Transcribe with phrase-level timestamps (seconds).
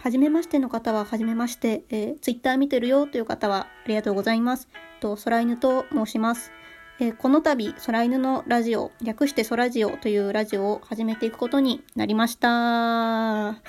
[0.00, 4.68] 初めましての方は初めまして、えー、ツイッター見てるよという方はありがとうございます。
[5.00, 6.52] と、空犬と申します。
[7.00, 13.60] えーこの度、空犬のラジオ、略して空ジオというラジオを始めていくことになりました。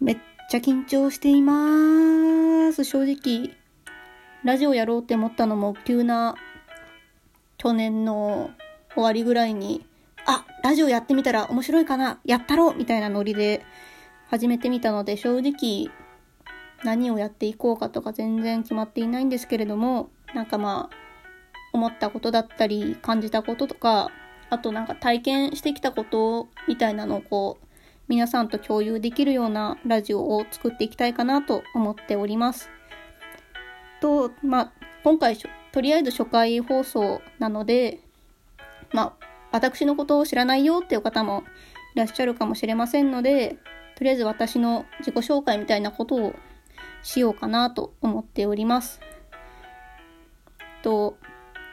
[0.00, 0.18] めっ
[0.50, 2.84] ちゃ緊張しています。
[2.84, 3.54] 正直、
[4.44, 6.36] ラジオやろうって思ったのも急な
[7.58, 8.50] 去年の
[8.94, 9.84] 終わりぐらいに、
[10.24, 13.64] あ、ラジオやってみたら面白いかなやったろうみたいなノリで
[14.32, 15.90] 始めてみたので、正直
[16.84, 20.96] 何をやっていこうかとか全然決まっていないんですけれども、なんかまあ、
[21.74, 24.10] 思ったことだったり、感じたこととか、
[24.48, 27.66] あとなんか体験してきたことみたいなのをこう、
[28.08, 32.70] 皆さんと共有できるようなラジオを作っていきたいかなと思っております。
[34.00, 34.72] と、まあ、
[35.04, 35.36] 今回、
[35.72, 38.00] とりあえず初回放送なので、
[38.94, 41.44] まあ、私のことを知らないよっていう方も
[41.94, 43.58] いらっしゃるかもしれませんので、
[44.02, 46.34] とりあえず私の自己紹介みたいなことを
[47.04, 49.00] しようかなと思っております。
[50.82, 51.16] と、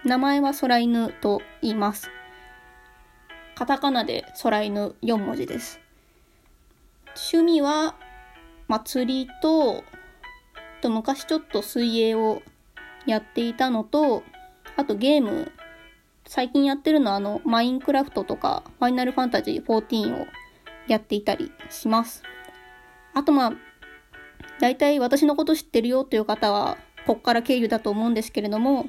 [0.05, 2.11] 名前は空犬と言います。
[3.55, 5.79] カタカナで空犬4文字です。
[7.31, 7.95] 趣味は、
[8.67, 9.83] 祭りと、
[10.81, 12.43] と昔ちょっと水泳を
[13.07, 14.21] やっていたのと、
[14.77, 15.51] あとゲーム、
[16.27, 20.27] 最近やってるのはあの、マインクラフトとか、ファイナルファンタジー14を
[20.89, 22.23] やっていたりします。
[23.13, 23.53] あとまあ、
[24.59, 28.85] 大体私のこと知ってるよという方は、こっから経由だと思うんですけれども、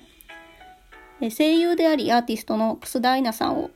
[1.20, 3.70] え声優でありアーティストの楠田愛菜さんを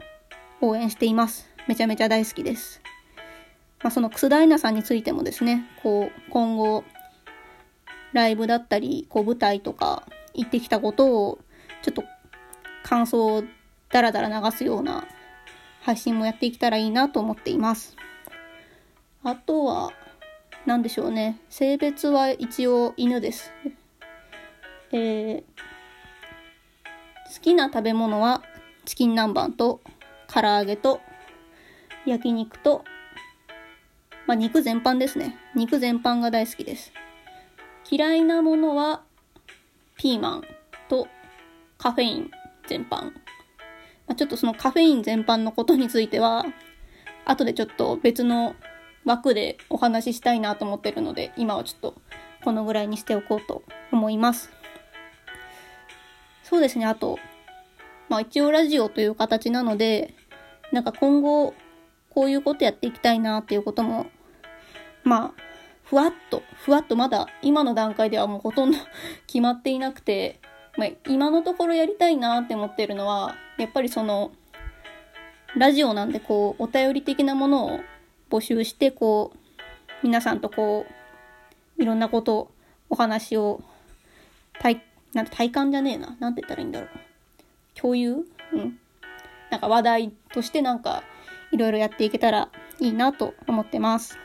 [0.60, 1.48] 応援しています。
[1.66, 2.82] めちゃめちゃ大好きです。
[3.82, 6.84] まあ、その楠田愛菜さんについてもですね、こう、今後、
[8.12, 11.38] ライブだったり、こう、舞台とか、行ってきたことを、
[11.82, 12.04] ちょっと、
[12.82, 13.44] 感想を
[13.90, 15.06] ダラダラ流すような
[15.82, 17.96] 配信もやっていけたらいいなと思っています。
[19.26, 19.90] あとは、
[20.66, 21.40] なんでしょうね。
[21.48, 23.52] 性別は一応犬です。
[24.92, 25.40] えー、
[27.34, 28.42] 好きな食べ物は
[28.84, 29.80] チキン南蛮と
[30.28, 31.00] 唐揚げと
[32.04, 32.84] 焼肉と、
[34.26, 35.36] まあ、肉全般ですね。
[35.54, 36.92] 肉全般が大好きです。
[37.90, 39.04] 嫌いなものは
[39.96, 40.42] ピーマン
[40.90, 41.08] と
[41.78, 42.30] カフェイン
[42.68, 43.04] 全般。
[43.06, 43.10] ま
[44.08, 46.44] あ、ちょっとそのカフェイン全般のことについては、
[47.24, 48.54] 後でちょっと別の
[49.04, 51.94] 枠でお話ししたいなと思ってるので、今はちょっと
[52.42, 54.50] このぐらいにしておこうと思います。
[56.42, 57.18] そうですね、あと、
[58.08, 60.14] まあ一応ラジオという形なので、
[60.72, 61.54] なんか今後、
[62.10, 64.06] こういうことやっていきたいなっていうことも、
[65.02, 65.42] まあ、
[65.84, 68.78] ふわっと、ふわっとまだ今の段階ではもうほとんど
[69.26, 70.40] 決まっていなくて、
[70.76, 74.32] まあ今のところやりたいなって思ってるのは、やっぱりその、
[75.56, 77.80] ラジオなんでこう、お便り的なものを
[78.34, 79.38] 募集して、こう、
[80.02, 80.86] 皆さんとこ
[81.78, 82.50] う、いろんなこと、
[82.90, 83.62] お話を、
[84.60, 86.16] 体、なんて体感じゃねえな。
[86.18, 86.90] なんて言ったらいいんだろう。
[87.80, 88.26] 共有？
[88.52, 88.80] うん。
[89.50, 91.04] なんか話題としてなんか、
[91.52, 92.48] いろいろやっていけたら
[92.80, 94.18] いいなと思ってます。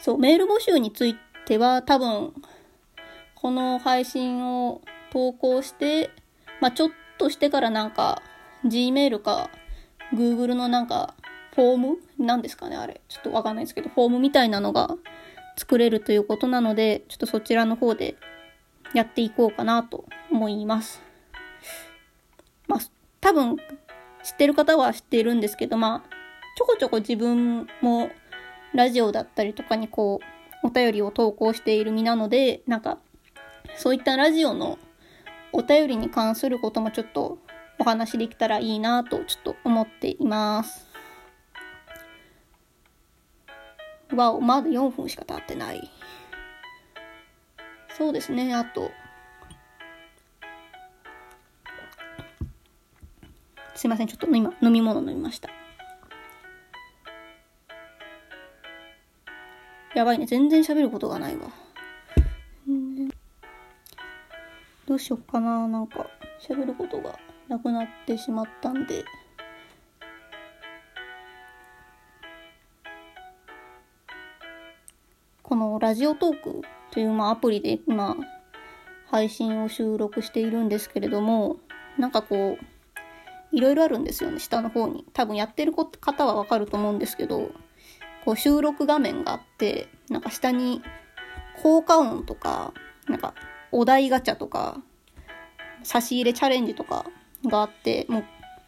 [0.00, 2.34] そう、メール募集については多分、
[3.36, 4.80] この配信を
[5.12, 6.10] 投稿して、
[6.60, 8.20] まあちょっとしてからなんか、
[8.64, 9.48] Gmail か、
[10.12, 11.14] Google のなんか、
[11.54, 11.98] フォーム？
[12.18, 13.00] なんですかねあれ。
[13.08, 14.96] ちょっとわかんないですけど、フォームみたいなのが
[15.56, 18.16] 作れるということなので、ちょっとそちらの方で
[18.92, 21.00] やっていこうかなと思います。
[22.66, 22.80] まあ、
[23.20, 23.56] 多分、
[24.24, 26.08] 知ってる方は知っているんですけど、まあ、
[26.56, 28.10] ちょこちょこ自分も
[28.72, 30.20] ラジオだったりとかにこ
[30.62, 32.98] う、お便りを投稿している身なので、なんか、
[33.76, 34.78] そういったラジオの
[35.52, 37.38] お便りに関することもちょっと
[37.78, 40.93] お話できたらいいなとちょっと思っています。
[44.14, 45.90] わお、まだ4分しか経ってない。
[47.96, 48.90] そうですね、あと。
[53.74, 55.50] すいません、ちょっと今、飲み物飲みました。
[59.94, 61.48] やばいね、全然喋ることがないわ。
[64.86, 66.06] どうしよっかな、なんか、
[66.40, 67.18] 喋ることが
[67.48, 69.04] なくなってしまったんで。
[75.84, 78.16] ラジオトークという、まあ、アプリで今、
[79.10, 81.58] 配信を収録しているんですけれども、
[81.98, 85.04] なんかこう、いろいろあるんですよね、下の方に。
[85.12, 87.50] 多分やってる方はわかると思うんですけど、
[88.24, 90.80] こう収録画面があって、なんか下に
[91.62, 92.72] 効果音とか、
[93.06, 93.34] なんか
[93.70, 94.80] お題ガチャとか、
[95.82, 97.04] 差し入れチャレンジとか
[97.44, 98.24] があって、もう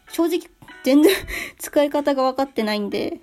[0.09, 0.41] 正直
[0.83, 1.15] 全然
[1.57, 3.19] 使い方が分かってないんで、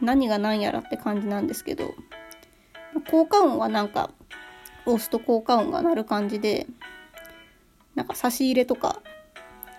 [0.00, 1.94] 何が何やらって感じなんですけど、
[3.10, 4.10] 効果音はなんか、
[4.86, 6.66] 押すと効果音が鳴る感じで、
[7.94, 9.02] なんか差し入れとか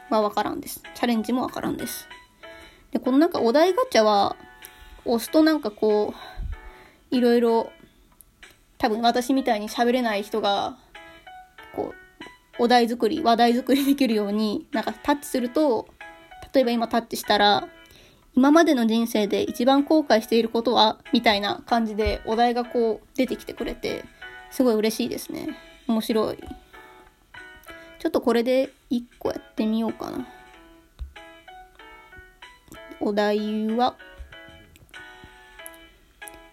[0.09, 0.81] はわからんです。
[0.95, 2.07] チャレンジもわからんです。
[2.91, 4.35] で、このなんかお題ガチャは、
[5.05, 6.13] 押すとなんかこ
[7.11, 7.71] う、いろいろ、
[8.77, 10.77] 多分私みたいに喋れない人が、
[11.75, 11.93] こ
[12.59, 15.87] う、お題作り、話題作りできるように、なんかタッチすると、
[16.53, 17.67] 例えば今タッチしたら、
[18.33, 24.05] 今までの人生で一番後悔していることはみたいな感じでお題がこう出てきてくれて、
[24.51, 25.49] すごい嬉しいですね。
[25.87, 26.37] 面白い。
[27.99, 30.27] ちょっとこれで1個やってみようかな。
[32.99, 33.95] お題は、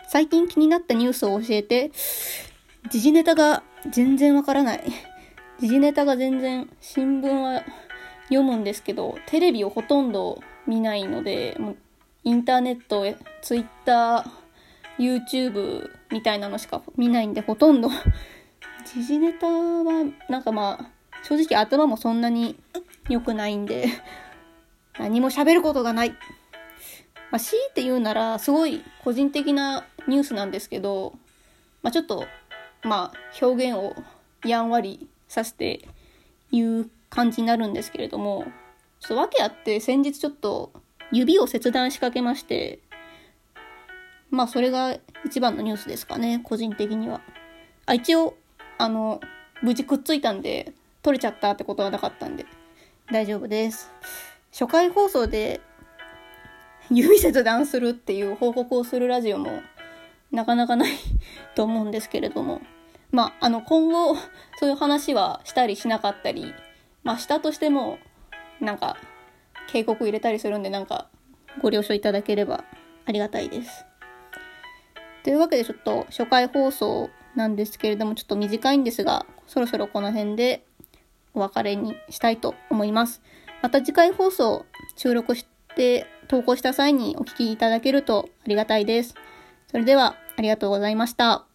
[0.09, 1.91] 最近気になったニュースを教えて、
[2.91, 4.85] 時事ネタが全然わからない。
[5.61, 7.63] 時事ネタが全然、新聞は
[8.25, 11.77] 読むんですけど、テレビをほとんど見ないので、もう
[12.25, 13.05] インターネット、
[13.43, 17.89] ツイッター、YouTube みたいなのしか見ないんで、ほとんど
[18.85, 22.57] 時事ネタは、なんかまあ、正直頭もそんなに
[23.09, 23.87] 良くないんで
[24.99, 26.11] 何も喋ることがない。
[27.31, 31.15] まあ、強いて言うなら、すごい個人的なニュースなんですけど、
[31.83, 32.27] まあ、ちょっと、
[32.83, 33.95] まあ、表現を
[34.45, 35.87] やんわりさせて
[36.51, 38.47] 言う感じになるんですけれども、
[39.01, 40.73] ちょっと訳あって先日ちょっと
[41.13, 42.81] 指を切断しかけまして、
[44.31, 47.21] まあそれが一番のニュースですかね、個人的には。
[47.87, 48.37] あ、一応、
[48.77, 49.21] あの、
[49.63, 50.73] 無事くっついたんで、
[51.03, 52.45] 取れちゃったってことはなかったんで、
[53.11, 53.91] 大丈夫です。
[54.53, 55.61] 初回放送で
[56.91, 59.63] 指切断するっていう報告をするラジオも
[60.33, 60.93] なかなかない
[61.55, 62.61] と思うんですけれども、
[63.11, 64.15] まあ、あの、今後、
[64.59, 66.55] そういう話はしたりしなかったり、
[67.03, 67.99] まあ、したとしても、
[68.61, 68.97] なんか、
[69.71, 71.09] 警告入れたりするんで、なんか、
[71.61, 72.65] ご了承いただければ
[73.07, 73.85] ありがたいです。
[75.25, 80.65] というわけで、ちょっと初回放送なんですけれども、ちょっと短いんですが、そろそろこの辺で
[81.35, 83.23] お別れにしたいと思います。
[83.63, 84.67] また次回放送
[84.97, 89.15] 収録して投稿した際にお聞きいただけるとありがたいです。
[89.71, 91.48] それではありがとうございました。